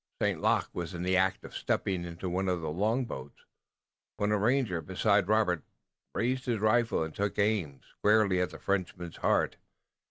St. 0.19 0.41
Luc 0.41 0.67
was 0.73 0.95
in 0.95 1.03
the 1.03 1.15
act 1.15 1.43
of 1.43 1.53
stepping 1.53 2.05
into 2.05 2.27
one 2.27 2.49
of 2.49 2.59
the 2.59 2.71
long 2.71 3.05
boats 3.05 3.45
when 4.17 4.31
a 4.31 4.37
ranger 4.39 4.81
beside 4.81 5.27
Robert 5.27 5.63
raised 6.15 6.45
his 6.45 6.57
rifle 6.59 7.03
and 7.03 7.13
took 7.13 7.37
aim 7.37 7.81
squarely 7.87 8.41
at 8.41 8.49
the 8.49 8.57
Frenchman's 8.57 9.17
heart. 9.17 9.57